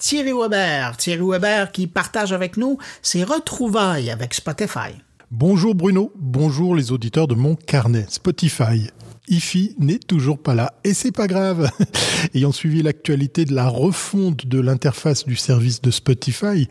[0.00, 0.96] Thierry Weber.
[0.96, 4.96] Thierry Weber qui partage avec nous ses retrouvailles avec Spotify.
[5.30, 8.90] Bonjour Bruno, bonjour les auditeurs de mon carnet Spotify.
[9.28, 10.74] IFI n'est toujours pas là.
[10.84, 11.70] Et c'est pas grave.
[12.34, 16.68] Ayant suivi l'actualité de la refonte de l'interface du service de Spotify,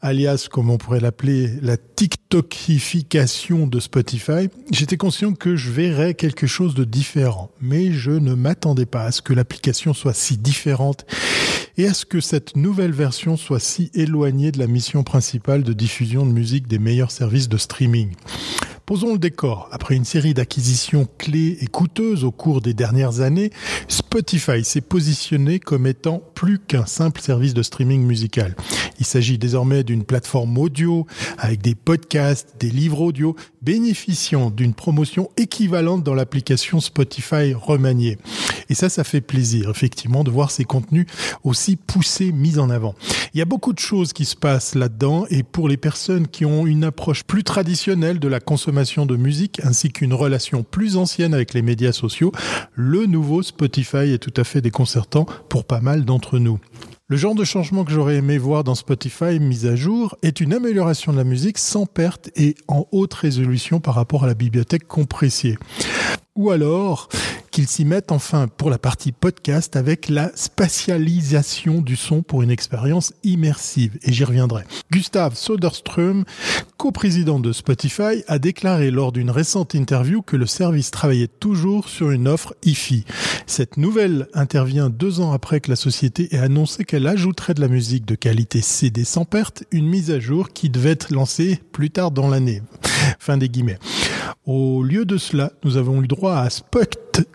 [0.00, 6.46] alias, comme on pourrait l'appeler, la TikTokification de Spotify, j'étais conscient que je verrais quelque
[6.46, 7.50] chose de différent.
[7.60, 11.04] Mais je ne m'attendais pas à ce que l'application soit si différente
[11.76, 15.72] et à ce que cette nouvelle version soit si éloignée de la mission principale de
[15.72, 18.12] diffusion de musique des meilleurs services de streaming.
[18.86, 19.68] Posons le décor.
[19.70, 23.50] Après une série d'acquisitions clés et coûteuses au cours des dernières années,
[24.12, 28.54] Spotify s'est positionné comme étant plus qu'un simple service de streaming musical.
[29.00, 31.06] Il s'agit désormais d'une plateforme audio
[31.38, 38.18] avec des podcasts, des livres audio bénéficiant d'une promotion équivalente dans l'application Spotify remaniée.
[38.68, 41.06] Et ça, ça fait plaisir, effectivement, de voir ces contenus
[41.42, 42.94] aussi poussés, mis en avant.
[43.34, 46.44] Il y a beaucoup de choses qui se passent là-dedans et pour les personnes qui
[46.44, 51.32] ont une approche plus traditionnelle de la consommation de musique ainsi qu'une relation plus ancienne
[51.34, 52.32] avec les médias sociaux,
[52.74, 56.58] le nouveau Spotify est tout à fait déconcertant pour pas mal d'entre nous.
[57.08, 60.54] Le genre de changement que j'aurais aimé voir dans Spotify mis à jour est une
[60.54, 64.88] amélioration de la musique sans perte et en haute résolution par rapport à la bibliothèque
[64.88, 65.58] compressée.
[66.36, 67.10] Ou alors
[67.52, 72.50] qu'ils s'y mettent enfin pour la partie podcast avec la spatialisation du son pour une
[72.50, 73.98] expérience immersive.
[74.02, 74.64] Et j'y reviendrai.
[74.90, 76.24] Gustav Soderström,
[76.78, 82.10] coprésident de Spotify, a déclaré lors d'une récente interview que le service travaillait toujours sur
[82.10, 83.04] une offre IFI.
[83.46, 87.68] Cette nouvelle intervient deux ans après que la société ait annoncé qu'elle ajouterait de la
[87.68, 91.90] musique de qualité CD sans perte, une mise à jour qui devait être lancée plus
[91.90, 92.62] tard dans l'année.
[93.18, 93.78] Fin des guillemets.
[94.46, 96.50] Au lieu de cela, nous avons eu droit à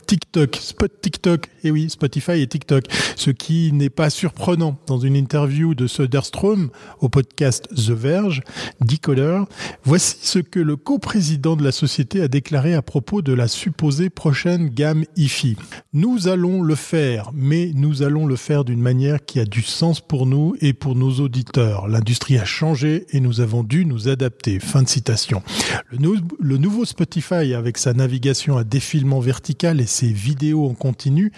[0.08, 4.80] TikTok, Spot TikTok, eh oui, Spotify et TikTok, ce qui n'est pas surprenant.
[4.88, 6.70] Dans une interview de Söderström
[7.00, 8.42] au podcast The Verge,
[8.82, 9.42] Decoder,
[9.84, 14.10] voici ce que le coprésident de la société a déclaré à propos de la supposée
[14.10, 15.58] prochaine gamme IFI.
[15.94, 20.02] Nous allons le faire, mais nous allons le faire d'une manière qui a du sens
[20.02, 21.88] pour nous et pour nos auditeurs.
[21.88, 24.60] L'industrie a changé et nous avons dû nous adapter.
[24.60, 25.44] Fin de citation.
[25.92, 31.32] Le nouveau Spotify, avec sa navigation à défilement vertical et ses vidéos en continu,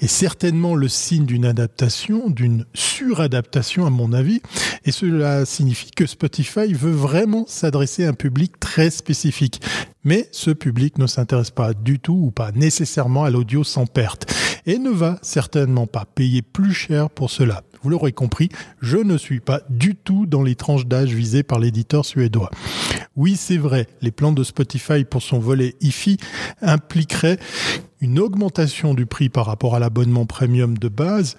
[0.00, 4.40] est certainement le signe d'une adaptation, d'une suradaptation à mon avis,
[4.84, 9.60] et cela signifie que Spotify veut vraiment s'adresser à un public très spécifique.
[10.04, 14.32] Mais ce public ne s'intéresse pas du tout ou pas nécessairement à l'audio sans perte
[14.66, 17.62] et ne va certainement pas payer plus cher pour cela.
[17.82, 18.50] Vous l'aurez compris,
[18.82, 22.50] je ne suis pas du tout dans les tranches d'âge visées par l'éditeur suédois.
[23.16, 26.18] Oui, c'est vrai, les plans de Spotify pour son volet IFI
[26.60, 27.38] impliqueraient
[28.00, 31.36] une augmentation du prix par rapport à l'abonnement premium de base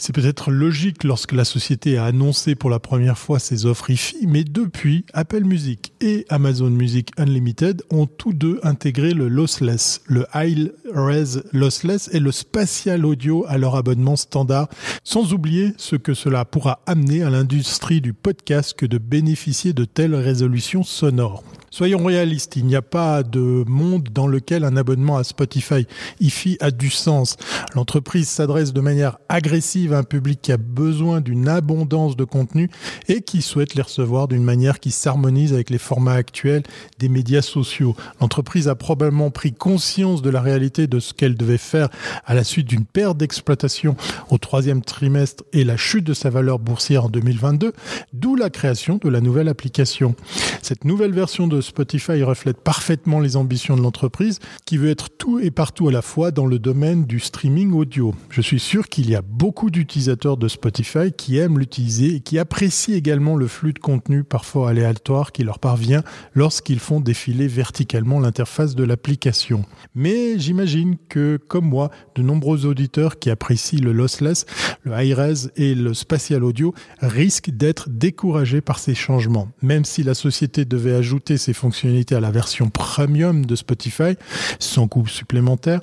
[0.00, 4.26] c'est peut-être logique lorsque la société a annoncé pour la première fois ses offres IFI,
[4.26, 10.24] mais depuis, Apple Music et Amazon Music Unlimited ont tous deux intégré le lossless, le
[10.34, 14.68] high res lossless et le spatial audio à leur abonnement standard,
[15.04, 19.84] sans oublier ce que cela pourra amener à l'industrie du podcast que de bénéficier de
[19.84, 21.44] telles résolutions sonores.
[21.72, 25.86] Soyons réalistes, il n'y a pas de monde dans lequel un abonnement à Spotify
[26.18, 27.36] IFI a du sens.
[27.76, 32.70] L'entreprise s'adresse de manière agressive à un public qui a besoin d'une abondance de contenu
[33.06, 36.64] et qui souhaite les recevoir d'une manière qui s'harmonise avec les formats actuels
[36.98, 37.94] des médias sociaux.
[38.20, 41.88] L'entreprise a probablement pris conscience de la réalité de ce qu'elle devait faire
[42.26, 43.94] à la suite d'une perte d'exploitation
[44.28, 47.72] au troisième trimestre et la chute de sa valeur boursière en 2022,
[48.12, 50.16] d'où la création de la nouvelle application.
[50.62, 55.38] Cette nouvelle version de Spotify reflète parfaitement les ambitions de l'entreprise qui veut être tout
[55.38, 58.14] et partout à la fois dans le domaine du streaming audio.
[58.30, 62.38] Je suis sûr qu'il y a beaucoup d'utilisateurs de Spotify qui aiment l'utiliser et qui
[62.38, 66.02] apprécient également le flux de contenu parfois aléatoire qui leur parvient
[66.34, 69.64] lorsqu'ils font défiler verticalement l'interface de l'application.
[69.94, 74.46] Mais j'imagine que, comme moi, de nombreux auditeurs qui apprécient le lossless,
[74.82, 79.48] le high-res et le spatial audio risquent d'être découragés par ces changements.
[79.62, 84.16] Même si la société devait ajouter ces fonctionnalités à la version premium de Spotify,
[84.58, 85.80] sans coût supplémentaire,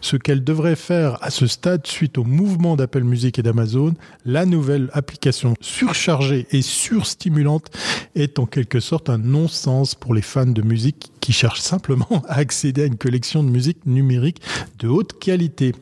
[0.00, 3.94] ce qu'elle devrait faire à ce stade suite au mouvement d'Apple Music et d'Amazon,
[4.24, 7.70] la nouvelle application surchargée et surstimulante
[8.14, 12.38] est en quelque sorte un non-sens pour les fans de musique qui cherchent simplement à
[12.38, 14.40] accéder à une collection de musique numérique
[14.78, 15.72] de haute qualité.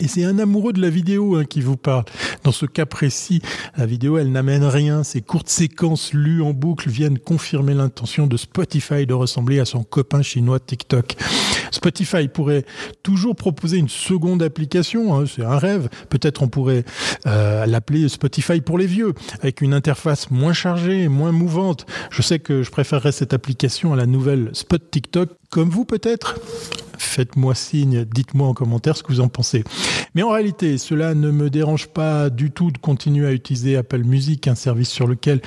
[0.00, 2.04] Et c'est un amoureux de la vidéo hein, qui vous parle.
[2.44, 3.40] Dans ce cas précis,
[3.76, 5.04] la vidéo, elle n'amène rien.
[5.04, 9.84] Ces courtes séquences lues en boucle viennent confirmer l'intention de Spotify de ressembler à son
[9.84, 11.16] copain chinois TikTok.
[11.70, 12.64] Spotify pourrait
[13.02, 15.88] toujours proposer une seconde application, hein, c'est un rêve.
[16.08, 16.84] Peut-être on pourrait
[17.26, 21.86] euh, l'appeler Spotify pour les vieux, avec une interface moins chargée, moins mouvante.
[22.10, 26.36] Je sais que je préférerais cette application à la nouvelle Spot TikTok, comme vous peut-être?
[27.02, 29.64] Faites-moi signe, dites-moi en commentaire ce que vous en pensez.
[30.14, 34.04] Mais en réalité, cela ne me dérange pas du tout de continuer à utiliser Apple
[34.04, 35.40] Music, un service sur lequel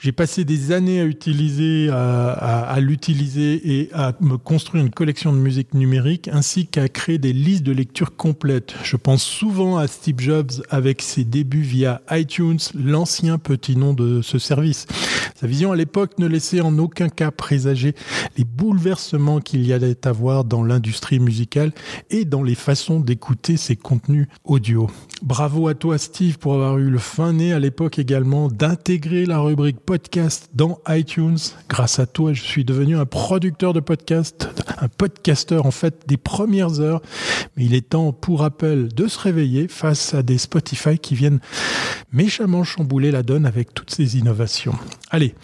[0.00, 5.38] j'ai passé des années à utiliser, à, l'utiliser et à me construire une collection de
[5.38, 8.74] musique numérique, ainsi qu'à créer des listes de lecture complètes.
[8.82, 14.22] Je pense souvent à Steve Jobs avec ses débuts via iTunes, l'ancien petit nom de
[14.22, 14.86] ce service.
[15.38, 17.94] Sa vision à l'époque ne laissait en aucun cas présager
[18.38, 21.72] les bouleversements qu'il y allait avoir dans l'industrie musicale
[22.08, 24.88] et dans les façons d'écouter ses contenus audio.
[25.22, 29.38] Bravo à toi Steve pour avoir eu le fin nez à l'époque également d'intégrer la
[29.40, 31.38] rubrique podcast dans iTunes.
[31.68, 36.16] Grâce à toi, je suis devenu un producteur de podcast, un podcasteur en fait des
[36.16, 37.02] premières heures.
[37.56, 41.40] Mais il est temps pour Apple de se réveiller face à des Spotify qui viennent
[42.12, 44.74] méchamment chambouler la donne avec toutes ces innovations.
[45.10, 45.34] Allez,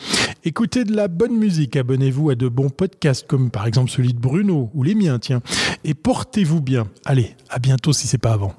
[0.44, 4.18] écoutez de la bonne musique, abonnez-vous à de bons podcasts comme par exemple celui de
[4.18, 5.40] Bruno ou les miens, tiens,
[5.84, 6.88] et portez-vous bien.
[7.04, 8.54] Allez, à bientôt si c'est pas avant.